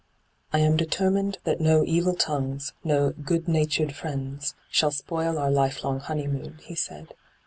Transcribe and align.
'I 0.51 0.57
am 0.57 0.77
determined 0.77 1.37
that 1.43 1.61
no 1.61 1.85
evil 1.85 2.15
tongues, 2.15 2.73
no" 2.83 3.11
good 3.29 3.47
natured 3.47 3.93
friends," 3.93 4.55
shall 4.71 4.89
spoil 4.89 5.37
our 5.37 5.51
lifelong 5.51 5.99
honeymoon,' 5.99 6.57
he 6.63 6.73
said. 6.73 7.13